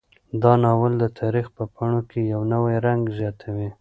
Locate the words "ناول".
0.63-0.93